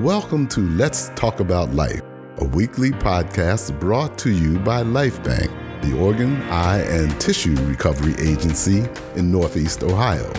Welcome 0.00 0.48
to 0.48 0.62
Let's 0.62 1.10
Talk 1.10 1.40
About 1.40 1.74
Life, 1.74 2.00
a 2.38 2.44
weekly 2.46 2.90
podcast 2.90 3.78
brought 3.78 4.16
to 4.20 4.30
you 4.30 4.58
by 4.60 4.82
Lifebanc, 4.82 5.82
the 5.82 5.94
organ, 5.98 6.40
eye, 6.44 6.78
and 6.78 7.20
tissue 7.20 7.54
recovery 7.66 8.14
agency 8.14 8.88
in 9.16 9.30
Northeast 9.30 9.82
Ohio. 9.82 10.32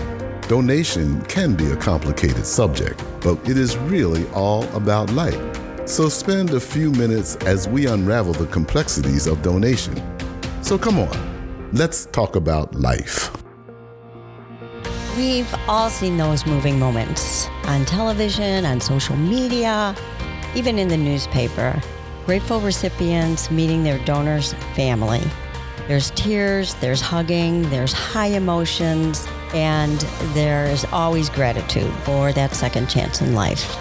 Donation 0.48 1.21
can 1.26 1.54
be 1.54 1.71
a 1.71 1.76
complicated 1.76 2.48
subject, 2.48 3.04
but 3.21 3.38
it 3.48 3.55
is 3.55 3.77
really 3.77 4.27
all 4.30 4.63
about 4.76 5.12
life. 5.12 5.39
So 5.88 6.09
spend 6.09 6.50
a 6.55 6.59
few 6.59 6.89
minutes 6.93 7.36
as 7.46 7.70
we 7.70 7.86
unravel 7.86 8.34
the 8.34 8.48
complexities 8.48 9.28
of 9.28 9.43
donation. 9.43 9.93
So 10.64 10.75
come 10.75 10.98
on, 10.98 11.70
let's 11.71 12.07
talk 12.07 12.36
about 12.36 12.73
life. 12.73 13.31
We've 15.21 15.53
all 15.67 15.91
seen 15.91 16.17
those 16.17 16.48
moving 16.48 16.80
moments 16.80 17.48
on 17.66 17.85
television, 17.85 18.66
on 18.66 18.81
social 18.81 19.16
media, 19.16 19.95
even 20.55 20.80
in 20.80 20.88
the 20.88 20.97
newspaper. 20.97 21.80
Grateful 22.25 22.59
recipients 22.59 23.52
meeting 23.52 23.84
their 23.84 23.99
donor's 23.99 24.53
family. 24.75 25.21
There's 25.88 26.09
tears, 26.16 26.73
there's 26.75 27.02
hugging, 27.02 27.70
there's 27.70 27.94
high 27.94 28.30
emotions, 28.30 29.27
and 29.53 29.99
there 30.34 30.66
is 30.66 30.85
always 30.85 31.30
gratitude 31.30 31.94
for 32.03 32.33
that 32.33 32.55
second 32.55 32.89
chance 32.89 33.22
in 33.22 33.35
life. 33.35 33.77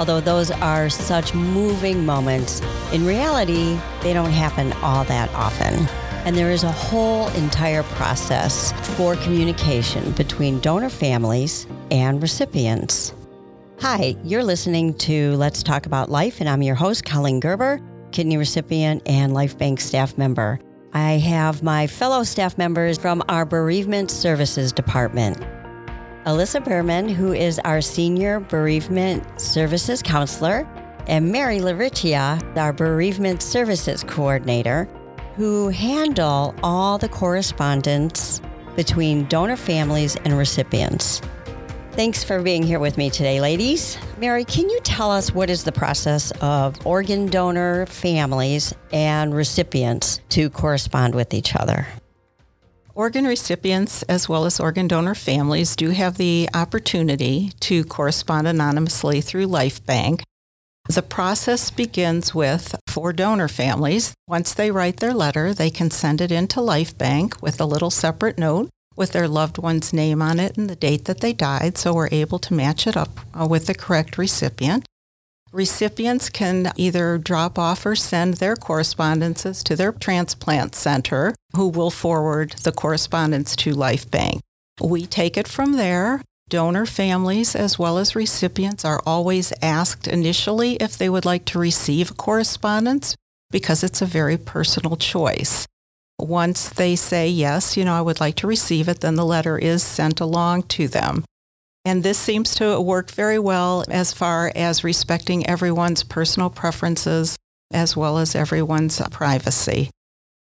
Although 0.00 0.20
those 0.20 0.50
are 0.50 0.90
such 0.90 1.32
moving 1.32 2.04
moments, 2.04 2.60
in 2.92 3.06
reality, 3.06 3.78
they 4.00 4.12
don't 4.12 4.32
happen 4.32 4.72
all 4.82 5.04
that 5.04 5.32
often. 5.32 5.86
And 6.26 6.36
there 6.36 6.50
is 6.50 6.64
a 6.64 6.72
whole 6.72 7.28
entire 7.28 7.84
process 7.84 8.72
for 8.96 9.14
communication 9.14 10.10
between 10.10 10.58
donor 10.58 10.90
families 10.90 11.68
and 11.92 12.20
recipients. 12.20 13.14
Hi, 13.78 14.16
you're 14.24 14.42
listening 14.42 14.94
to 14.94 15.36
Let's 15.36 15.62
Talk 15.62 15.86
About 15.86 16.10
Life, 16.10 16.40
and 16.40 16.48
I'm 16.48 16.62
your 16.62 16.74
host, 16.74 17.04
Colleen 17.04 17.38
Gerber, 17.38 17.80
kidney 18.10 18.36
recipient 18.38 19.02
and 19.06 19.34
Lifebanc 19.34 19.78
staff 19.78 20.18
member. 20.18 20.58
I 20.92 21.12
have 21.12 21.62
my 21.62 21.86
fellow 21.86 22.24
staff 22.24 22.58
members 22.58 22.98
from 22.98 23.22
our 23.28 23.44
Bereavement 23.44 24.10
Services 24.10 24.72
Department. 24.72 25.40
Elissa 26.26 26.60
Berman, 26.60 27.08
who 27.08 27.34
is 27.34 27.60
our 27.60 27.80
Senior 27.80 28.40
Bereavement 28.40 29.40
Services 29.40 30.02
Counselor, 30.02 30.66
and 31.06 31.30
Mary 31.30 31.60
LaRiccia, 31.60 32.56
our 32.56 32.72
Bereavement 32.72 33.42
Services 33.42 34.02
Coordinator 34.02 34.88
who 35.36 35.68
handle 35.68 36.54
all 36.62 36.98
the 36.98 37.08
correspondence 37.08 38.40
between 38.74 39.26
donor 39.26 39.56
families 39.56 40.16
and 40.16 40.36
recipients. 40.36 41.20
Thanks 41.92 42.22
for 42.22 42.42
being 42.42 42.62
here 42.62 42.78
with 42.78 42.98
me 42.98 43.08
today, 43.08 43.40
ladies. 43.40 43.96
Mary, 44.18 44.44
can 44.44 44.68
you 44.68 44.80
tell 44.80 45.10
us 45.10 45.32
what 45.32 45.48
is 45.48 45.64
the 45.64 45.72
process 45.72 46.30
of 46.42 46.86
organ 46.86 47.26
donor 47.26 47.86
families 47.86 48.74
and 48.92 49.34
recipients 49.34 50.20
to 50.30 50.50
correspond 50.50 51.14
with 51.14 51.32
each 51.32 51.56
other? 51.56 51.86
Organ 52.94 53.26
recipients 53.26 54.02
as 54.04 54.26
well 54.26 54.46
as 54.46 54.58
organ 54.58 54.88
donor 54.88 55.14
families 55.14 55.76
do 55.76 55.90
have 55.90 56.16
the 56.16 56.48
opportunity 56.54 57.52
to 57.60 57.84
correspond 57.84 58.46
anonymously 58.46 59.20
through 59.20 59.46
Lifebanc. 59.46 60.22
The 60.88 61.02
process 61.02 61.70
begins 61.70 62.34
with 62.34 62.76
for 62.86 63.12
donor 63.12 63.48
families. 63.48 64.14
Once 64.28 64.54
they 64.54 64.70
write 64.70 64.98
their 64.98 65.14
letter, 65.14 65.52
they 65.52 65.70
can 65.70 65.90
send 65.90 66.20
it 66.20 66.30
into 66.30 66.60
Lifebanc 66.60 67.42
with 67.42 67.60
a 67.60 67.66
little 67.66 67.90
separate 67.90 68.38
note 68.38 68.70
with 68.96 69.12
their 69.12 69.28
loved 69.28 69.58
one's 69.58 69.92
name 69.92 70.22
on 70.22 70.40
it 70.40 70.56
and 70.56 70.70
the 70.70 70.76
date 70.76 71.04
that 71.04 71.20
they 71.20 71.32
died, 71.32 71.76
so 71.76 71.92
we're 71.92 72.08
able 72.10 72.38
to 72.38 72.54
match 72.54 72.86
it 72.86 72.96
up 72.96 73.20
uh, 73.38 73.46
with 73.46 73.66
the 73.66 73.74
correct 73.74 74.16
recipient. 74.16 74.86
Recipients 75.52 76.28
can 76.28 76.72
either 76.76 77.18
drop 77.18 77.58
off 77.58 77.84
or 77.84 77.94
send 77.94 78.34
their 78.34 78.56
correspondences 78.56 79.62
to 79.64 79.76
their 79.76 79.92
transplant 79.92 80.74
center, 80.74 81.34
who 81.54 81.68
will 81.68 81.90
forward 81.90 82.52
the 82.62 82.72
correspondence 82.72 83.54
to 83.56 83.74
Lifebanc. 83.74 84.40
We 84.80 85.06
take 85.06 85.36
it 85.36 85.48
from 85.48 85.72
there 85.72 86.22
Donor 86.48 86.86
families 86.86 87.56
as 87.56 87.76
well 87.76 87.98
as 87.98 88.14
recipients 88.14 88.84
are 88.84 89.02
always 89.04 89.52
asked 89.60 90.06
initially 90.06 90.76
if 90.76 90.96
they 90.96 91.08
would 91.08 91.24
like 91.24 91.44
to 91.46 91.58
receive 91.58 92.16
correspondence 92.16 93.16
because 93.50 93.82
it's 93.82 94.00
a 94.00 94.06
very 94.06 94.36
personal 94.36 94.96
choice. 94.96 95.66
Once 96.20 96.68
they 96.68 96.94
say, 96.94 97.28
yes, 97.28 97.76
you 97.76 97.84
know, 97.84 97.94
I 97.94 98.00
would 98.00 98.20
like 98.20 98.36
to 98.36 98.46
receive 98.46 98.88
it, 98.88 99.00
then 99.00 99.16
the 99.16 99.24
letter 99.24 99.58
is 99.58 99.82
sent 99.82 100.20
along 100.20 100.64
to 100.64 100.86
them. 100.86 101.24
And 101.84 102.02
this 102.02 102.18
seems 102.18 102.54
to 102.56 102.80
work 102.80 103.10
very 103.10 103.38
well 103.40 103.84
as 103.88 104.12
far 104.12 104.52
as 104.54 104.84
respecting 104.84 105.46
everyone's 105.46 106.04
personal 106.04 106.50
preferences 106.50 107.36
as 107.72 107.96
well 107.96 108.18
as 108.18 108.36
everyone's 108.36 109.00
privacy. 109.10 109.90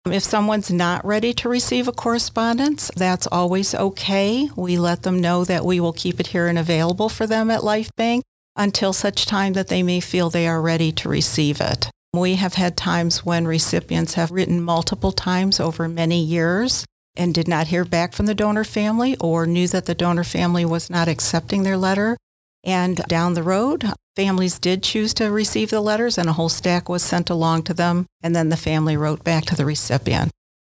If 0.08 0.24
someone's 0.24 0.72
not 0.72 1.06
ready 1.06 1.32
to 1.36 1.50
receive 1.50 1.88
a 1.88 1.92
correspondence, 1.92 2.90
that's 2.96 3.28
always 3.28 3.76
okay. 3.76 4.50
We 4.56 4.78
let 4.78 5.04
them 5.04 5.20
know 5.20 5.46
that 5.46 5.64
we 5.64 5.80
will 5.80 5.94
keep 5.94 6.20
it 6.20 6.28
here 6.28 6.48
and 6.48 6.58
available 6.58 7.08
for 7.08 7.28
them 7.28 7.52
at 7.52 7.62
Lifebanc 7.62 8.22
until 8.56 8.94
such 8.94 9.28
time 9.28 9.54
that 9.54 9.68
they 9.68 9.84
may 9.84 10.00
feel 10.00 10.30
they 10.30 10.48
are 10.48 10.62
ready 10.62 10.92
to 10.94 11.08
receive 11.08 11.62
it. 11.62 11.90
We 12.14 12.36
have 12.36 12.56
had 12.56 12.76
times 12.76 13.24
when 13.24 13.46
recipients 13.46 14.16
have 14.16 14.32
written 14.32 14.62
multiple 14.62 15.12
times 15.12 15.60
over 15.60 15.88
many 15.88 16.22
years 16.22 16.84
and 17.16 17.34
did 17.34 17.48
not 17.48 17.68
hear 17.68 17.86
back 17.86 18.14
from 18.14 18.26
the 18.26 18.36
donor 18.36 18.64
family 18.64 19.16
or 19.20 19.46
knew 19.46 19.68
that 19.68 19.86
the 19.86 19.96
donor 19.96 20.24
family 20.24 20.66
was 20.66 20.90
not 20.90 21.08
accepting 21.08 21.62
their 21.62 21.78
letter. 21.78 22.18
And 22.64 22.98
down 23.08 23.36
the 23.36 23.44
road, 23.44 23.86
Families 24.16 24.60
did 24.60 24.84
choose 24.84 25.14
to 25.14 25.32
receive 25.32 25.70
the 25.70 25.80
letters 25.80 26.18
and 26.18 26.28
a 26.28 26.34
whole 26.34 26.50
stack 26.50 26.90
was 26.90 27.02
sent 27.02 27.30
along 27.30 27.64
to 27.64 27.74
them. 27.74 28.06
And 28.22 28.36
then 28.36 28.50
the 28.50 28.58
family 28.58 28.98
wrote 28.98 29.24
back 29.24 29.46
to 29.46 29.56
the 29.56 29.66
recipient. 29.66 30.32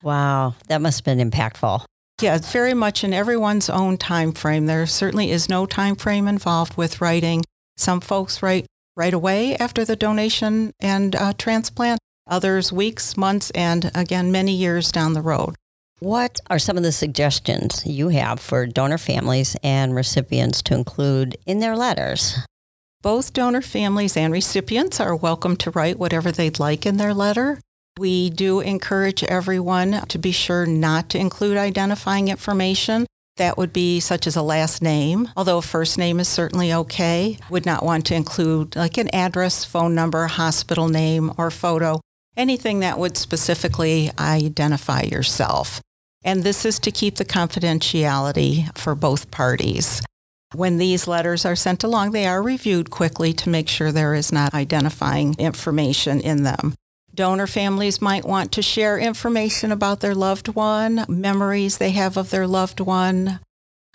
Wow, 0.04 0.56
that 0.68 0.82
must 0.82 1.00
have 1.00 1.18
been 1.18 1.32
impactful. 1.32 1.86
Yeah, 2.22 2.36
it's 2.36 2.52
very 2.52 2.74
much 2.74 3.04
in 3.04 3.14
everyone's 3.14 3.70
own 3.70 3.98
time 3.98 4.34
frame. 4.34 4.66
There 4.66 4.86
certainly 4.86 5.32
is 5.32 5.50
no 5.50 5.66
time 5.66 5.96
frame 5.96 6.28
involved 6.28 6.76
with 6.78 7.02
writing. 7.02 7.44
Some 7.78 8.02
folks 8.02 8.44
write 8.44 8.66
right 8.98 9.14
away 9.14 9.56
after 9.56 9.86
the 9.86 9.96
donation 9.96 10.74
and 10.80 11.16
uh, 11.16 11.34
transplant, 11.38 12.00
others 12.28 12.72
weeks, 12.72 13.16
months, 13.16 13.50
and 13.52 13.92
again, 13.96 14.32
many 14.32 14.54
years 14.54 14.92
down 14.92 15.14
the 15.14 15.22
road. 15.22 15.56
What 16.00 16.40
are 16.50 16.60
some 16.60 16.78
of 16.78 16.84
the 16.84 16.92
suggestions 16.92 17.86
you 17.86 18.10
have 18.10 18.40
for 18.40 18.66
donor 18.66 18.98
families 18.98 19.56
and 19.64 19.96
recipients 19.96 20.62
to 20.64 20.76
include 20.76 21.38
in 21.46 21.60
their 21.60 21.78
letters? 21.78 22.40
Both 23.02 23.34
donor 23.34 23.64
families 23.64 24.16
and 24.16 24.32
recipients 24.32 25.00
are 25.00 25.16
welcome 25.16 25.56
to 25.58 25.72
write 25.72 25.98
whatever 25.98 26.32
they'd 26.32 26.60
like 26.60 26.86
in 26.86 26.98
their 26.98 27.16
letter. 27.16 27.60
We 27.98 28.30
do 28.30 28.60
encourage 28.60 29.24
everyone 29.24 30.06
to 30.08 30.20
be 30.20 30.32
sure 30.32 30.68
not 30.68 31.10
to 31.10 31.18
include 31.18 31.58
identifying 31.58 32.28
information. 32.28 33.08
That 33.38 33.58
would 33.58 33.74
be 33.74 34.00
such 34.00 34.28
as 34.28 34.36
a 34.36 34.44
last 34.44 34.84
name, 34.84 35.30
although 35.36 35.58
a 35.58 35.64
first 35.64 35.98
name 35.98 36.20
is 36.20 36.28
certainly 36.28 36.72
okay. 36.72 37.40
Would 37.50 37.66
not 37.66 37.84
want 37.84 38.06
to 38.06 38.16
include 38.16 38.76
like 38.76 39.00
an 39.00 39.10
address, 39.16 39.66
phone 39.66 39.96
number, 39.96 40.28
hospital 40.28 40.88
name, 40.88 41.34
or 41.40 41.50
photo, 41.50 42.02
anything 42.38 42.82
that 42.82 43.00
would 43.00 43.18
specifically 43.18 44.12
identify 44.20 45.02
yourself. 45.02 45.82
And 46.24 46.44
this 46.44 46.66
is 46.66 46.78
to 46.78 46.92
keep 46.92 47.16
the 47.16 47.26
confidentiality 47.26 48.78
for 48.78 48.94
both 48.94 49.32
parties. 49.32 50.04
When 50.54 50.78
these 50.78 51.08
letters 51.08 51.46
are 51.46 51.56
sent 51.56 51.84
along, 51.84 52.12
they 52.12 52.26
are 52.26 52.44
reviewed 52.44 52.90
quickly 52.90 53.32
to 53.34 53.50
make 53.50 53.70
sure 53.70 53.92
there 53.92 54.14
is 54.14 54.32
not 54.32 54.54
identifying 54.54 55.36
information 55.40 56.20
in 56.20 56.44
them. 56.44 56.76
Donor 57.14 57.48
families 57.48 58.02
might 58.02 58.26
want 58.26 58.52
to 58.54 58.62
share 58.62 58.98
information 58.98 59.72
about 59.72 60.00
their 60.00 60.16
loved 60.16 60.50
one, 60.50 61.06
memories 61.08 61.78
they 61.78 61.92
have 61.92 62.18
of 62.18 62.30
their 62.30 62.48
loved 62.48 62.80
one. 62.80 63.40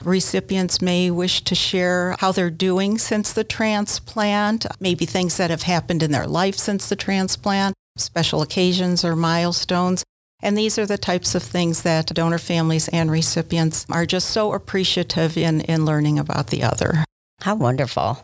Recipients 0.03 0.83
may 0.83 1.11
wish 1.11 1.43
to 1.45 1.55
share 1.55 2.17
how 2.21 2.33
they're 2.33 2.51
doing 2.51 2.99
since 2.99 3.33
the 3.33 3.45
transplant, 3.45 4.67
maybe 4.79 5.07
things 5.07 5.39
that 5.39 5.51
have 5.51 5.63
happened 5.63 6.03
in 6.03 6.11
their 6.11 6.27
life 6.27 6.57
since 6.57 6.89
the 6.89 6.97
transplant, 6.97 7.75
special 7.97 8.43
occasions 8.43 9.05
or 9.05 9.17
milestones. 9.17 10.05
And 10.43 10.57
these 10.57 10.79
are 10.79 10.87
the 10.87 10.99
types 10.99 11.35
of 11.35 11.43
things 11.43 11.83
that 11.83 12.07
donor 12.15 12.39
families 12.39 12.89
and 12.89 13.11
recipients 13.11 13.87
are 13.91 14.07
just 14.07 14.31
so 14.31 14.53
appreciative 14.53 15.37
in, 15.37 15.63
in 15.63 15.85
learning 15.85 16.19
about 16.19 16.49
the 16.49 16.63
other. 16.63 17.05
How 17.41 17.55
wonderful. 17.55 18.21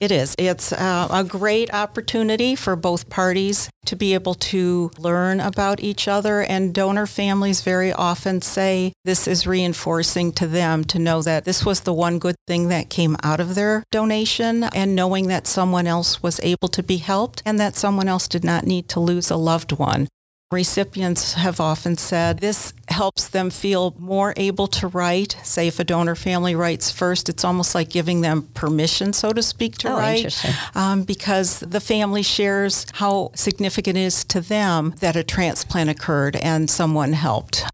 It 0.00 0.10
is. 0.10 0.34
It's 0.38 0.72
uh, 0.72 1.08
a 1.10 1.22
great 1.22 1.74
opportunity 1.74 2.56
for 2.56 2.74
both 2.74 3.10
parties 3.10 3.68
to 3.84 3.96
be 3.96 4.14
able 4.14 4.32
to 4.34 4.90
learn 4.98 5.40
about 5.40 5.80
each 5.80 6.08
other. 6.08 6.40
And 6.40 6.72
donor 6.72 7.06
families 7.06 7.60
very 7.60 7.92
often 7.92 8.40
say 8.40 8.94
this 9.04 9.28
is 9.28 9.46
reinforcing 9.46 10.32
to 10.32 10.46
them 10.46 10.84
to 10.84 10.98
know 10.98 11.20
that 11.20 11.44
this 11.44 11.66
was 11.66 11.80
the 11.80 11.92
one 11.92 12.18
good 12.18 12.36
thing 12.46 12.68
that 12.68 12.88
came 12.88 13.14
out 13.22 13.40
of 13.40 13.54
their 13.54 13.84
donation 13.90 14.64
and 14.64 14.96
knowing 14.96 15.28
that 15.28 15.46
someone 15.46 15.86
else 15.86 16.22
was 16.22 16.40
able 16.42 16.68
to 16.68 16.82
be 16.82 16.96
helped 16.96 17.42
and 17.44 17.60
that 17.60 17.76
someone 17.76 18.08
else 18.08 18.26
did 18.26 18.42
not 18.42 18.64
need 18.64 18.88
to 18.88 19.00
lose 19.00 19.30
a 19.30 19.36
loved 19.36 19.72
one. 19.72 20.08
Recipients 20.52 21.34
have 21.34 21.60
often 21.60 21.96
said 21.96 22.40
this 22.40 22.72
helps 22.88 23.28
them 23.28 23.50
feel 23.50 23.94
more 24.00 24.34
able 24.36 24.66
to 24.66 24.88
write. 24.88 25.36
Say, 25.44 25.68
if 25.68 25.78
a 25.78 25.84
donor 25.84 26.16
family 26.16 26.56
writes 26.56 26.90
first, 26.90 27.28
it's 27.28 27.44
almost 27.44 27.72
like 27.72 27.88
giving 27.88 28.22
them 28.22 28.48
permission, 28.52 29.12
so 29.12 29.32
to 29.32 29.44
speak, 29.44 29.78
to 29.78 29.92
oh, 29.92 29.96
write. 29.96 30.44
Um, 30.74 31.04
because 31.04 31.60
the 31.60 31.78
family 31.78 32.22
shares 32.22 32.84
how 32.94 33.30
significant 33.36 33.96
it 33.96 34.00
is 34.00 34.24
to 34.24 34.40
them 34.40 34.92
that 34.98 35.14
a 35.14 35.22
transplant 35.22 35.88
occurred 35.88 36.34
and 36.34 36.68
someone 36.68 37.12
helped. 37.12 37.64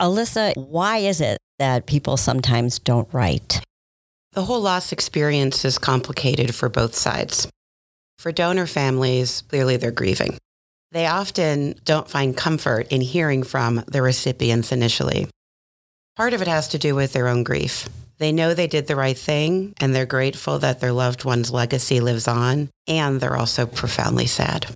Elissa, 0.00 0.54
why 0.56 0.98
is 0.98 1.20
it 1.20 1.38
that 1.60 1.86
people 1.86 2.16
sometimes 2.16 2.80
don't 2.80 3.08
write? 3.14 3.60
The 4.32 4.46
whole 4.46 4.60
loss 4.60 4.90
experience 4.90 5.64
is 5.64 5.78
complicated 5.78 6.52
for 6.52 6.68
both 6.68 6.96
sides. 6.96 7.48
For 8.18 8.32
donor 8.32 8.66
families, 8.66 9.42
clearly 9.42 9.76
they're 9.76 9.92
grieving. 9.92 10.36
They 10.90 11.06
often 11.06 11.74
don't 11.84 12.08
find 12.08 12.36
comfort 12.36 12.88
in 12.88 13.00
hearing 13.00 13.42
from 13.42 13.84
the 13.86 14.00
recipients 14.00 14.72
initially. 14.72 15.28
Part 16.16 16.32
of 16.32 16.42
it 16.42 16.48
has 16.48 16.68
to 16.68 16.78
do 16.78 16.94
with 16.94 17.12
their 17.12 17.28
own 17.28 17.42
grief. 17.44 17.88
They 18.18 18.32
know 18.32 18.52
they 18.52 18.66
did 18.66 18.86
the 18.86 18.96
right 18.96 19.16
thing 19.16 19.74
and 19.80 19.94
they're 19.94 20.06
grateful 20.06 20.58
that 20.58 20.80
their 20.80 20.92
loved 20.92 21.24
one's 21.24 21.52
legacy 21.52 22.00
lives 22.00 22.26
on, 22.26 22.70
and 22.88 23.20
they're 23.20 23.36
also 23.36 23.66
profoundly 23.66 24.26
sad. 24.26 24.66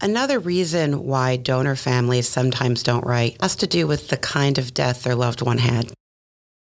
Another 0.00 0.38
reason 0.40 1.04
why 1.04 1.36
donor 1.36 1.76
families 1.76 2.28
sometimes 2.28 2.82
don't 2.82 3.06
write 3.06 3.36
has 3.40 3.54
to 3.56 3.66
do 3.66 3.86
with 3.86 4.08
the 4.08 4.16
kind 4.16 4.58
of 4.58 4.74
death 4.74 5.02
their 5.02 5.14
loved 5.14 5.40
one 5.40 5.58
had. 5.58 5.92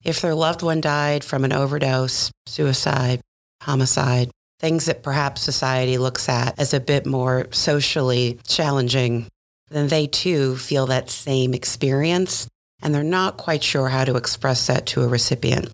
If 0.03 0.21
their 0.21 0.33
loved 0.33 0.63
one 0.63 0.81
died 0.81 1.23
from 1.23 1.45
an 1.45 1.53
overdose, 1.53 2.31
suicide, 2.47 3.21
homicide, 3.61 4.31
things 4.61 4.85
that 4.85 5.01
perhaps 5.01 5.41
society 5.41 5.97
looks 5.97 6.29
at 6.29 6.57
as 6.59 6.73
a 6.73 6.79
bit 6.79 7.07
more 7.07 7.47
socially 7.51 8.39
challenging, 8.47 9.25
then 9.69 9.87
they 9.87 10.05
too 10.05 10.55
feel 10.55 10.85
that 10.85 11.09
same 11.09 11.55
experience 11.55 12.47
and 12.81 12.93
they're 12.93 13.03
not 13.03 13.37
quite 13.37 13.63
sure 13.63 13.89
how 13.89 14.05
to 14.05 14.15
express 14.15 14.67
that 14.67 14.85
to 14.85 15.01
a 15.01 15.07
recipient. 15.07 15.71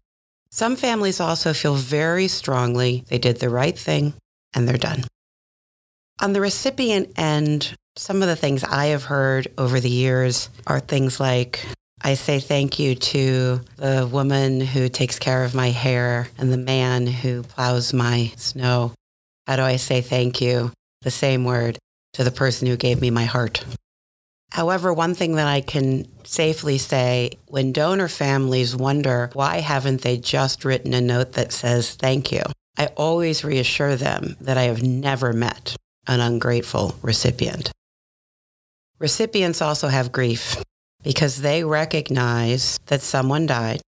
Some 0.50 0.78
families 0.78 1.20
also 1.20 1.54
feel 1.54 1.76
very 1.76 2.30
strongly 2.30 3.04
they 3.10 3.18
did 3.18 3.40
the 3.40 3.50
right 3.50 3.78
thing 3.78 4.14
and 4.56 4.68
they're 4.68 4.78
done. 4.78 5.04
On 6.22 6.32
the 6.32 6.42
recipient 6.42 7.12
end, 7.18 7.76
some 7.98 8.22
of 8.22 8.30
the 8.30 8.36
things 8.38 8.64
I 8.64 8.88
have 8.88 9.04
heard 9.04 9.50
over 9.58 9.82
the 9.82 9.90
years 9.90 10.50
are 10.66 10.80
things 10.80 11.20
like, 11.20 11.66
I 12.02 12.14
say 12.14 12.40
thank 12.40 12.80
you 12.80 12.96
to 12.96 13.62
the 13.76 14.08
woman 14.12 14.62
who 14.62 14.88
takes 14.88 15.20
care 15.20 15.44
of 15.44 15.56
my 15.56 15.70
hair 15.70 16.28
and 16.38 16.52
the 16.52 16.58
man 16.58 17.08
who 17.08 17.44
plows 17.44 17.92
my 17.92 18.32
snow. 18.38 18.94
How 19.48 19.56
do 19.56 19.64
I 19.64 19.78
say 19.78 20.02
thank 20.02 20.40
you? 20.40 20.72
The 21.02 21.12
same 21.12 21.44
word 21.44 21.78
to 22.14 22.24
the 22.24 22.32
person 22.32 22.68
who 22.68 22.78
gave 22.78 23.02
me 23.02 23.10
my 23.10 23.26
heart. 23.26 23.66
However, 24.52 24.94
one 24.94 25.14
thing 25.14 25.36
that 25.36 25.48
I 25.48 25.62
can 25.62 26.08
safely 26.24 26.78
say 26.78 27.32
when 27.48 27.74
donor 27.74 28.08
families 28.08 28.76
wonder 28.76 29.30
why 29.34 29.60
haven't 29.60 30.02
they 30.02 30.18
just 30.18 30.64
written 30.64 30.94
a 30.94 31.02
note 31.02 31.34
that 31.34 31.52
says 31.52 31.96
thank 31.96 32.32
you, 32.32 32.44
I 32.78 32.88
always 32.96 33.44
reassure 33.44 33.96
them 33.96 34.38
that 34.42 34.58
I 34.58 34.64
have 34.64 34.84
never 34.84 35.34
met 35.34 35.76
an 36.08 36.20
ungrateful 36.20 36.96
recipient. 37.02 37.72
Recipients 39.00 39.62
also 39.62 39.90
have 39.90 40.12
grief 40.12 40.64
because 41.04 41.42
they 41.42 41.64
recognize 41.64 42.80
that 42.88 43.02
someone 43.02 43.46
died. 43.46 43.82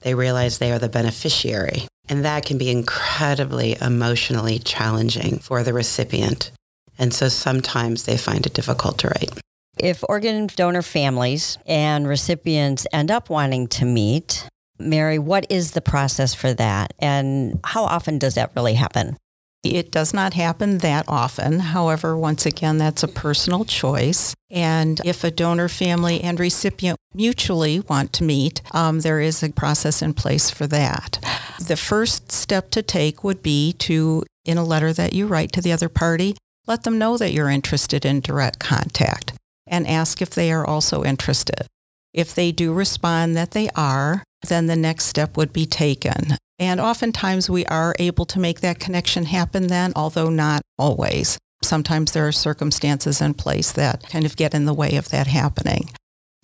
They 0.00 0.14
realize 0.14 0.58
they 0.58 0.72
are 0.72 0.78
the 0.78 0.88
beneficiary. 0.88 1.86
And 2.08 2.24
that 2.24 2.46
can 2.46 2.56
be 2.56 2.70
incredibly 2.70 3.76
emotionally 3.80 4.58
challenging 4.58 5.38
for 5.40 5.62
the 5.62 5.74
recipient. 5.74 6.50
And 6.98 7.12
so 7.12 7.28
sometimes 7.28 8.04
they 8.04 8.16
find 8.16 8.46
it 8.46 8.54
difficult 8.54 8.98
to 8.98 9.08
write. 9.08 9.30
If 9.78 10.02
organ 10.08 10.48
donor 10.56 10.82
families 10.82 11.58
and 11.66 12.08
recipients 12.08 12.86
end 12.92 13.10
up 13.10 13.30
wanting 13.30 13.68
to 13.68 13.84
meet, 13.84 14.48
Mary, 14.78 15.18
what 15.18 15.46
is 15.50 15.72
the 15.72 15.80
process 15.80 16.34
for 16.34 16.52
that? 16.54 16.94
And 16.98 17.60
how 17.64 17.84
often 17.84 18.18
does 18.18 18.34
that 18.34 18.52
really 18.56 18.74
happen? 18.74 19.16
It 19.64 19.90
does 19.90 20.14
not 20.14 20.34
happen 20.34 20.78
that 20.78 21.04
often. 21.08 21.58
However, 21.58 22.16
once 22.16 22.46
again, 22.46 22.78
that's 22.78 23.02
a 23.02 23.08
personal 23.08 23.64
choice. 23.64 24.34
And 24.50 25.00
if 25.04 25.24
a 25.24 25.30
donor 25.30 25.68
family 25.68 26.20
and 26.20 26.38
recipient 26.38 26.96
mutually 27.12 27.80
want 27.80 28.12
to 28.14 28.24
meet, 28.24 28.62
um, 28.72 29.00
there 29.00 29.20
is 29.20 29.42
a 29.42 29.50
process 29.50 30.00
in 30.00 30.14
place 30.14 30.48
for 30.50 30.66
that. 30.68 31.18
The 31.60 31.76
first 31.76 32.30
step 32.30 32.70
to 32.70 32.82
take 32.82 33.24
would 33.24 33.42
be 33.42 33.72
to, 33.74 34.24
in 34.44 34.58
a 34.58 34.64
letter 34.64 34.92
that 34.92 35.12
you 35.12 35.26
write 35.26 35.52
to 35.52 35.60
the 35.60 35.72
other 35.72 35.88
party, 35.88 36.36
let 36.66 36.84
them 36.84 36.98
know 36.98 37.18
that 37.18 37.32
you're 37.32 37.50
interested 37.50 38.04
in 38.04 38.20
direct 38.20 38.60
contact 38.60 39.32
and 39.66 39.86
ask 39.86 40.22
if 40.22 40.30
they 40.30 40.52
are 40.52 40.66
also 40.66 41.02
interested. 41.02 41.66
If 42.14 42.34
they 42.34 42.52
do 42.52 42.72
respond 42.72 43.36
that 43.36 43.50
they 43.50 43.68
are, 43.74 44.22
then 44.46 44.66
the 44.66 44.76
next 44.76 45.06
step 45.06 45.36
would 45.36 45.52
be 45.52 45.66
taken. 45.66 46.36
And 46.58 46.80
oftentimes 46.80 47.48
we 47.48 47.64
are 47.66 47.94
able 47.98 48.26
to 48.26 48.40
make 48.40 48.60
that 48.60 48.80
connection 48.80 49.26
happen 49.26 49.68
then, 49.68 49.92
although 49.94 50.30
not 50.30 50.62
always. 50.76 51.38
Sometimes 51.62 52.12
there 52.12 52.26
are 52.26 52.32
circumstances 52.32 53.20
in 53.20 53.34
place 53.34 53.72
that 53.72 54.08
kind 54.08 54.24
of 54.24 54.36
get 54.36 54.54
in 54.54 54.64
the 54.64 54.74
way 54.74 54.96
of 54.96 55.10
that 55.10 55.26
happening. 55.26 55.90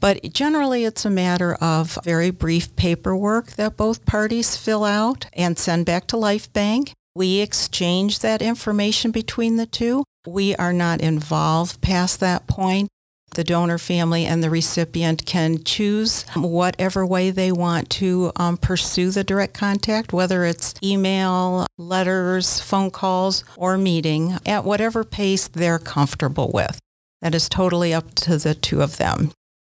But 0.00 0.32
generally, 0.32 0.85
it's 0.85 1.05
a 1.05 1.11
matter 1.11 1.55
of 1.55 1.99
very 2.05 2.31
brief 2.31 2.75
paperwork 2.76 3.52
that 3.52 3.76
both 3.76 4.05
parties 4.05 4.56
fill 4.56 4.85
out 4.85 5.26
and 5.32 5.58
send 5.58 5.87
back 5.87 6.06
to 6.08 6.17
Lifebanc. 6.17 6.93
We 7.14 7.41
exchange 7.41 8.19
that 8.19 8.43
information 8.43 9.12
between 9.12 9.56
the 9.56 9.67
two. 9.67 10.05
We 10.26 10.55
are 10.56 10.73
not 10.73 11.00
involved 11.00 11.81
past 11.81 12.20
that 12.20 12.46
point 12.46 12.88
the 13.34 13.44
donor 13.44 13.78
family 13.78 14.25
and 14.25 14.42
the 14.42 14.50
recipient 14.50 15.26
can 15.26 15.62
choose 15.62 16.25
whatever 16.34 17.04
way 17.06 17.31
they 17.31 17.52
want 17.52 17.90
to 17.90 18.32
um, 18.36 18.56
pursue 18.56 19.10
the 19.10 19.25
direct 19.25 19.54
contact, 19.54 20.12
whether 20.12 20.44
it's 20.44 20.75
email, 20.82 21.66
letters, 21.78 22.60
phone 22.60 22.90
calls, 22.90 23.44
or 23.56 23.76
meeting 23.76 24.38
at 24.46 24.64
whatever 24.64 25.04
pace 25.04 25.48
they're 25.48 25.78
comfortable 25.78 26.50
with. 26.52 26.78
That 27.22 27.34
is 27.34 27.48
totally 27.48 27.94
up 27.94 28.14
to 28.16 28.36
the 28.38 28.54
two 28.54 28.82
of 28.82 28.96
them. 28.98 29.32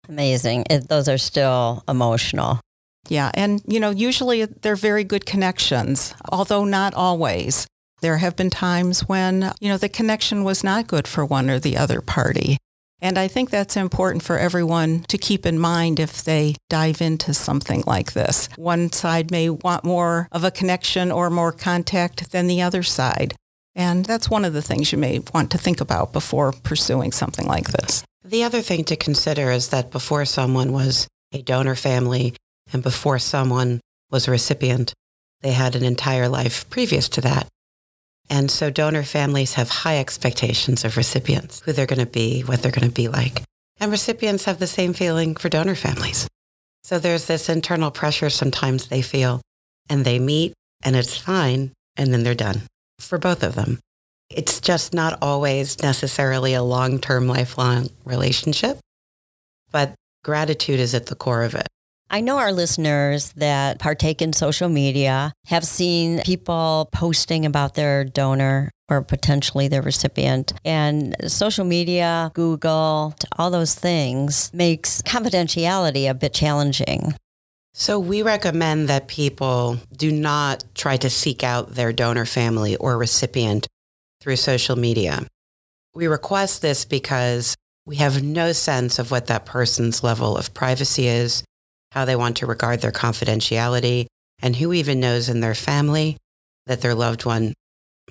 Amazing. 0.09 0.65
It, 0.69 0.89
those 0.89 1.07
are 1.07 1.17
still 1.17 1.83
emotional. 1.87 2.59
Yeah, 3.09 3.31
and 3.33 3.61
you 3.67 3.79
know, 3.79 3.89
usually 3.89 4.45
they're 4.45 4.75
very 4.75 5.03
good 5.03 5.25
connections, 5.25 6.13
although 6.29 6.65
not 6.65 6.93
always. 6.93 7.67
There 8.01 8.17
have 8.17 8.35
been 8.35 8.49
times 8.49 9.01
when, 9.07 9.53
you 9.59 9.69
know, 9.69 9.77
the 9.77 9.89
connection 9.89 10.43
was 10.43 10.63
not 10.63 10.87
good 10.87 11.07
for 11.07 11.25
one 11.25 11.49
or 11.49 11.57
the 11.57 11.77
other 11.77 12.01
party. 12.01 12.57
And 13.01 13.17
I 13.17 13.27
think 13.27 13.49
that's 13.49 13.77
important 13.77 14.23
for 14.23 14.39
everyone 14.39 15.03
to 15.09 15.17
keep 15.17 15.45
in 15.45 15.59
mind 15.59 15.99
if 15.99 16.23
they 16.23 16.55
dive 16.69 17.01
into 17.01 17.33
something 17.33 17.83
like 17.85 18.13
this. 18.13 18.49
One 18.55 18.91
side 18.91 19.29
may 19.29 19.49
want 19.49 19.83
more 19.83 20.27
of 20.31 20.43
a 20.43 20.51
connection 20.51 21.11
or 21.11 21.29
more 21.29 21.51
contact 21.51 22.31
than 22.31 22.47
the 22.47 22.61
other 22.61 22.83
side. 22.83 23.35
And 23.75 24.05
that's 24.05 24.29
one 24.29 24.43
of 24.43 24.53
the 24.53 24.63
things 24.63 24.91
you 24.91 24.97
may 24.97 25.19
want 25.33 25.51
to 25.51 25.59
think 25.59 25.79
about 25.79 26.11
before 26.11 26.51
pursuing 26.51 27.11
something 27.11 27.45
like 27.45 27.69
this. 27.69 28.03
The 28.25 28.43
other 28.43 28.61
thing 28.61 28.83
to 28.85 28.95
consider 28.95 29.51
is 29.51 29.69
that 29.69 29.91
before 29.91 30.25
someone 30.25 30.73
was 30.73 31.07
a 31.31 31.43
donor 31.43 31.75
family 31.75 32.35
and 32.73 32.81
before 32.81 33.19
someone 33.19 33.79
was 34.09 34.27
a 34.27 34.31
recipient, 34.31 34.93
they 35.41 35.51
had 35.51 35.75
an 35.75 35.83
entire 35.83 36.27
life 36.27 36.67
previous 36.71 37.07
to 37.09 37.21
that. 37.21 37.47
And 38.29 38.51
so 38.51 38.69
donor 38.69 39.03
families 39.03 39.53
have 39.53 39.69
high 39.69 39.99
expectations 39.99 40.83
of 40.83 40.97
recipients, 40.97 41.61
who 41.61 41.71
they're 41.71 41.85
going 41.85 41.99
to 41.99 42.05
be, 42.05 42.41
what 42.41 42.61
they're 42.61 42.71
going 42.71 42.87
to 42.87 42.93
be 42.93 43.07
like. 43.07 43.43
And 43.79 43.91
recipients 43.91 44.45
have 44.45 44.59
the 44.59 44.67
same 44.67 44.93
feeling 44.93 45.35
for 45.35 45.49
donor 45.49 45.75
families. 45.75 46.27
So 46.83 46.99
there's 46.99 47.25
this 47.27 47.49
internal 47.49 47.91
pressure 47.91 48.29
sometimes 48.29 48.87
they 48.87 49.01
feel, 49.01 49.41
and 49.89 50.03
they 50.03 50.19
meet, 50.19 50.53
and 50.83 50.95
it's 50.95 51.17
fine, 51.17 51.71
and 51.95 52.13
then 52.13 52.23
they're 52.23 52.35
done 52.35 52.61
for 52.99 53.17
both 53.17 53.43
of 53.43 53.55
them. 53.55 53.79
It's 54.29 54.59
just 54.59 54.93
not 54.93 55.17
always 55.21 55.81
necessarily 55.81 56.53
a 56.53 56.63
long 56.63 56.99
term, 56.99 57.27
lifelong 57.27 57.89
relationship, 58.03 58.79
but 59.71 59.93
gratitude 60.23 60.79
is 60.79 60.93
at 60.93 61.05
the 61.05 61.15
core 61.15 61.43
of 61.43 61.55
it. 61.55 61.67
I 62.09 62.21
know 62.21 62.37
our 62.37 62.53
listeners 62.53 63.33
that 63.33 63.79
partake 63.79 64.21
in 64.21 64.31
social 64.31 64.69
media 64.69 65.33
have 65.47 65.65
seen 65.65 66.21
people 66.21 66.89
posting 66.93 67.45
about 67.45 67.73
their 67.73 68.05
donor 68.05 68.71
or 68.87 69.01
potentially 69.01 69.67
their 69.67 69.81
recipient. 69.81 70.53
And 70.63 71.15
social 71.29 71.65
media, 71.65 72.31
Google, 72.33 73.13
all 73.37 73.51
those 73.51 73.75
things 73.75 74.49
makes 74.53 75.01
confidentiality 75.01 76.09
a 76.09 76.13
bit 76.13 76.33
challenging. 76.33 77.13
So 77.73 77.99
we 77.99 78.23
recommend 78.23 78.87
that 78.87 79.09
people 79.09 79.77
do 79.95 80.09
not 80.11 80.63
try 80.73 80.95
to 80.97 81.09
seek 81.09 81.43
out 81.43 81.75
their 81.75 81.91
donor 81.91 82.25
family 82.25 82.77
or 82.77 82.97
recipient 82.97 83.67
through 84.21 84.37
social 84.37 84.77
media. 84.77 85.27
We 85.93 86.07
request 86.07 86.61
this 86.61 86.85
because 86.85 87.55
we 87.85 87.97
have 87.97 88.23
no 88.23 88.53
sense 88.53 88.97
of 88.97 89.11
what 89.11 89.27
that 89.27 89.45
person's 89.45 90.03
level 90.03 90.37
of 90.37 90.53
privacy 90.53 91.07
is 91.07 91.43
how 91.91 92.05
they 92.05 92.15
want 92.15 92.37
to 92.37 92.45
regard 92.45 92.81
their 92.81 92.91
confidentiality, 92.91 94.05
and 94.41 94.55
who 94.55 94.73
even 94.73 94.99
knows 94.99 95.29
in 95.29 95.39
their 95.39 95.55
family 95.55 96.17
that 96.65 96.81
their 96.81 96.93
loved 96.93 97.25
one, 97.25 97.53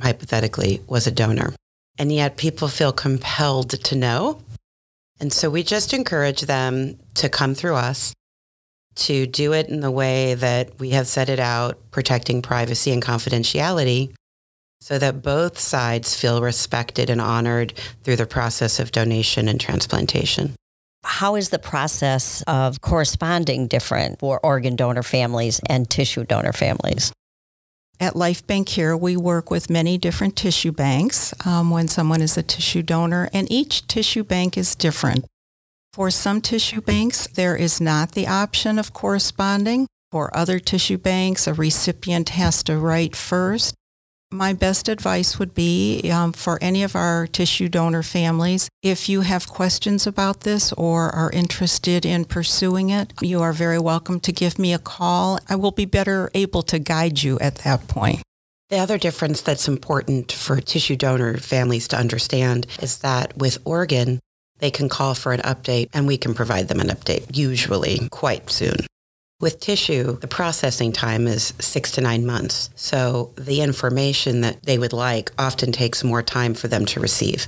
hypothetically, 0.01 0.81
was 0.89 1.07
a 1.07 1.13
donor. 1.13 1.55
And 1.99 2.13
yet 2.13 2.37
people 2.37 2.69
feel 2.69 2.93
compelled 2.93 3.71
to 3.71 3.97
know. 3.97 4.43
And 5.21 5.33
so 5.33 5.49
we 5.49 5.63
just 5.63 5.95
encourage 5.95 6.43
them 6.43 6.99
to 7.15 7.29
come 7.29 7.55
through 7.55 7.77
us, 7.77 8.13
to 8.97 9.27
do 9.27 9.53
it 9.53 9.69
in 9.69 9.81
the 9.81 9.91
way 9.91 10.35
that 10.35 10.79
we 10.79 10.91
have 10.91 11.07
set 11.07 11.29
it 11.29 11.39
out, 11.39 11.79
protecting 11.91 12.43
privacy 12.43 12.93
and 12.93 13.03
confidentiality, 13.03 14.13
so 14.81 14.99
that 14.99 15.23
both 15.23 15.59
sides 15.59 16.15
feel 16.15 16.43
respected 16.43 17.09
and 17.09 17.21
honored 17.21 17.73
through 18.05 18.17
the 18.17 18.27
process 18.27 18.79
of 18.79 18.93
donation 18.93 19.49
and 19.49 19.61
transplantation. 19.61 20.55
How 21.07 21.37
is 21.37 21.51
the 21.51 21.61
process 21.61 22.43
of 22.49 22.81
corresponding 22.81 23.69
different 23.69 24.19
for 24.19 24.41
organ 24.43 24.75
donor 24.75 25.05
families 25.05 25.61
and 25.67 25.89
tissue 25.89 26.25
donor 26.25 26.53
families? 26.53 27.13
At 28.01 28.15
Lifebanc 28.15 28.69
here, 28.69 28.97
we 28.97 29.17
work 29.17 29.49
with 29.49 29.71
many 29.71 29.99
different 29.99 30.35
tissue 30.35 30.73
banks 30.73 31.33
um, 31.47 31.71
when 31.71 31.87
someone 31.87 32.21
is 32.21 32.37
a 32.37 32.43
tissue 32.43 32.83
donor, 32.83 33.31
and 33.33 33.51
each 33.51 33.87
tissue 33.87 34.25
bank 34.25 34.59
is 34.59 34.75
different. 34.75 35.25
For 35.93 36.11
some 36.11 36.41
tissue 36.41 36.81
banks, 36.81 37.29
there 37.29 37.55
is 37.55 37.81
not 37.81 38.13
the 38.13 38.27
option 38.27 38.77
of 38.77 38.93
corresponding. 38.93 39.87
For 40.11 40.37
other 40.37 40.59
tissue 40.59 40.99
banks, 40.99 41.47
a 41.47 41.55
recipient 41.55 42.31
has 42.31 42.65
to 42.65 42.77
write 42.77 43.15
first. 43.15 43.76
My 44.33 44.53
best 44.55 44.89
advice 44.89 45.39
would 45.39 45.55
be 45.55 46.11
um, 46.11 46.33
for 46.33 46.59
any 46.61 46.83
of 46.83 46.97
our 46.97 47.29
tissue 47.29 47.69
donor 47.69 48.03
families, 48.03 48.69
if 48.83 49.09
you 49.09 49.21
have 49.21 49.49
questions 49.49 50.05
about 50.05 50.41
this 50.41 50.73
or 50.73 51.11
are 51.11 51.31
interested 51.31 52.05
in 52.05 52.25
pursuing 52.25 52.91
it, 52.91 53.13
you 53.23 53.41
are 53.41 53.53
very 53.53 53.79
welcome 53.79 54.19
to 54.21 54.33
give 54.33 54.59
me 54.59 54.73
a 54.73 54.81
call. 54.81 55.39
I 55.49 55.55
will 55.55 55.71
be 55.71 55.85
better 55.85 56.29
able 56.35 56.63
to 56.65 56.81
guide 56.81 57.23
you 57.23 57.39
at 57.39 57.57
that 57.59 57.87
point. 57.87 58.21
The 58.69 58.79
other 58.79 58.99
difference 58.99 59.43
that's 59.43 59.69
important 59.69 60.33
for 60.33 60.61
tissue 60.61 60.97
donor 60.97 61.37
families 61.37 61.87
to 61.89 61.97
understand 61.97 62.67
is 62.83 62.99
that 62.99 63.39
with 63.39 63.59
organ, 63.65 64.19
they 64.59 64.73
can 64.73 64.89
call 64.89 65.15
for 65.15 65.35
an 65.35 65.41
update 65.43 65.89
and 65.95 66.05
we 66.05 66.19
can 66.19 66.35
provide 66.35 66.67
them 66.67 66.81
an 66.81 66.89
update, 66.89 67.37
usually 67.37 68.09
quite 68.11 68.51
soon. 68.51 68.75
With 69.39 69.61
tissue, 69.61 70.19
the 70.19 70.29
processing 70.29 70.93
time 70.93 71.27
is 71.27 71.53
six 71.59 71.91
to 71.93 72.01
nine 72.01 72.25
months. 72.25 72.71
So 72.75 73.35
the 73.37 73.61
information 73.61 74.41
that 74.41 74.63
they 74.63 74.79
would 74.79 74.95
like 74.95 75.31
often 75.39 75.73
takes 75.73 76.03
more 76.03 76.23
time 76.23 76.55
for 76.55 76.69
them 76.69 76.87
to 76.87 77.01
receive. 77.01 77.47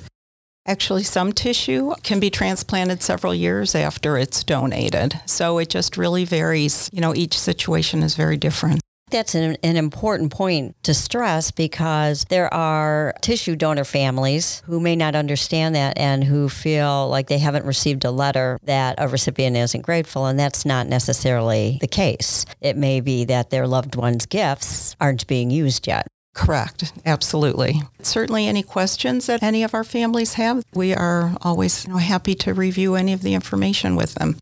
Actually, 0.66 1.02
some 1.02 1.32
tissue 1.32 1.94
can 2.02 2.20
be 2.20 2.28
transplanted 2.28 3.02
several 3.02 3.34
years 3.34 3.74
after 3.74 4.18
it's 4.18 4.44
donated. 4.44 5.18
So 5.24 5.56
it 5.56 5.70
just 5.70 5.96
really 5.96 6.26
varies. 6.26 6.90
You 6.92 7.00
know, 7.00 7.14
each 7.14 7.38
situation 7.38 8.02
is 8.02 8.14
very 8.16 8.36
different. 8.36 8.82
That's 9.10 9.34
an, 9.34 9.56
an, 9.62 9.76
important 9.76 10.32
point 10.32 10.76
to 10.82 10.92
stress 10.92 11.50
because 11.50 12.24
there 12.28 12.52
are 12.52 13.14
tissue 13.20 13.56
donor 13.56 13.84
families 13.84 14.62
who 14.66 14.80
may 14.80 14.96
not 14.96 15.14
understand 15.14 15.74
that 15.74 15.98
and 15.98 16.24
who 16.24 16.48
feel 16.48 17.08
like 17.08 17.28
they 17.28 17.38
haven't 17.38 17.64
received 17.64 18.04
a 18.04 18.10
letter 18.10 18.58
that 18.64 18.96
a 18.98 19.08
recipient 19.08 19.56
isn't 19.56 19.82
grateful, 19.82 20.26
and 20.26 20.38
that's 20.38 20.64
not 20.64 20.86
necessarily 20.86 21.78
the 21.80 21.88
case. 21.88 22.44
It 22.60 22.76
may 22.76 23.00
be 23.00 23.24
that 23.26 23.50
their 23.50 23.66
loved 23.66 23.96
one's 23.96 24.26
gifts 24.26 24.96
aren't 25.00 25.26
being 25.26 25.50
used 25.50 25.86
yet. 25.86 26.06
Correct. 26.34 26.92
Absolutely. 27.04 27.82
Certainly, 28.00 28.46
any 28.46 28.62
questions 28.62 29.26
that 29.26 29.42
any 29.42 29.64
of 29.64 29.74
our 29.74 29.82
families 29.82 30.34
have, 30.34 30.62
we 30.72 30.94
are 30.94 31.36
always 31.42 31.84
you 31.84 31.92
know, 31.92 31.98
happy 31.98 32.34
to 32.36 32.54
review 32.54 32.94
any 32.94 33.12
of 33.12 33.22
the 33.22 33.34
information 33.34 33.96
with 33.96 34.14
them. 34.14 34.38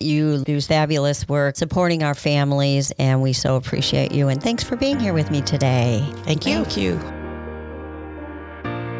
You 0.00 0.44
do 0.44 0.60
fabulous 0.60 1.28
work 1.28 1.56
supporting 1.56 2.02
our 2.02 2.14
families, 2.14 2.92
and 2.98 3.20
we 3.20 3.32
so 3.32 3.56
appreciate 3.56 4.12
you. 4.12 4.28
And 4.28 4.42
thanks 4.42 4.62
for 4.62 4.76
being 4.76 5.00
here 5.00 5.12
with 5.12 5.30
me 5.30 5.42
today. 5.42 6.08
Thank 6.18 6.46
you. 6.46 6.64
Thank 6.64 6.76
you. 6.76 7.00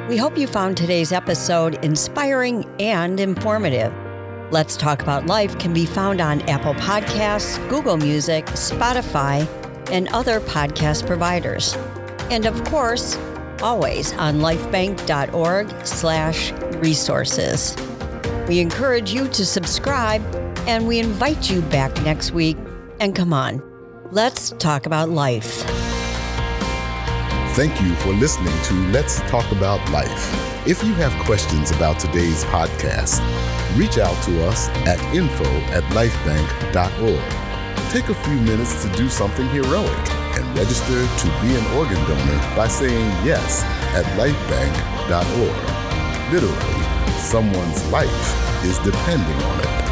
We 0.09 0.17
hope 0.17 0.39
you 0.39 0.47
found 0.47 0.77
today's 0.77 1.13
episode 1.13 1.85
inspiring 1.85 2.65
and 2.81 3.21
informative. 3.21 3.93
Let's 4.51 4.77
Talk 4.77 5.03
About 5.03 5.27
Life 5.27 5.59
can 5.59 5.75
be 5.75 5.85
found 5.85 6.21
on 6.21 6.41
Apple 6.49 6.75
Podcasts, 6.75 7.59
Google 7.69 7.99
Music, 7.99 8.47
Spotify, 8.47 9.47
and 9.93 10.09
other 10.09 10.41
podcast 10.41 11.07
providers. 11.07 11.77
And 12.31 12.47
of 12.47 12.65
course, 12.65 13.19
always 13.63 14.15
on 14.15 14.39
lifebanc.org 14.39 15.87
slash 15.87 16.53
resources. 16.79 17.77
We 18.49 18.61
encourage 18.61 19.13
you 19.13 19.29
to 19.29 19.45
subscribe 19.45 20.23
and 20.69 20.87
we 20.87 21.01
invite 21.01 21.51
you 21.51 21.63
back 21.63 21.91
next 22.03 22.31
week. 22.33 22.57
And 23.01 23.17
come 23.17 23.33
on, 23.33 23.63
let's 24.13 24.51
talk 24.51 24.85
about 24.87 25.09
life. 25.09 25.65
Thank 27.57 27.81
you 27.81 27.95
for 27.97 28.13
listening 28.13 28.55
to 28.65 28.75
Let's 28.93 29.19
Talk 29.23 29.51
About 29.51 29.81
Life. 29.91 30.69
If 30.69 30.85
you 30.85 30.93
have 30.95 31.13
questions 31.25 31.73
about 31.73 31.99
today's 31.99 32.45
podcast, 32.45 33.21
reach 33.77 33.99
out 33.99 34.23
to 34.25 34.45
us 34.45 34.69
at 34.87 35.01
info 35.13 35.45
at 35.73 35.83
lifebanc.org. 35.85 37.33
Take 37.91 38.09
a 38.11 38.15
few 38.23 38.35
minutes 38.35 38.83
to 38.85 38.93
do 38.97 39.09
something 39.09 39.49
heroic 39.49 40.11
and 40.37 40.47
register 40.57 41.01
to 41.01 41.27
be 41.41 41.57
an 41.57 41.67
organ 41.77 41.99
donor 42.07 42.39
by 42.55 42.69
saying 42.69 43.09
yes 43.25 43.65
at 43.97 44.05
lifebanc.org. 44.19 46.33
Literally, 46.33 46.83
someone's 47.19 47.85
life 47.91 48.65
is 48.65 48.79
depending 48.81 49.43
on 49.43 49.61
it. 49.61 49.88